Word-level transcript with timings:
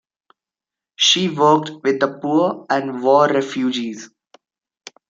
She 0.95 1.29
worked 1.29 1.83
with 1.83 1.99
the 1.99 2.17
poor 2.19 2.65
and 2.71 3.03
war 3.03 3.27
refugees. 3.31 4.09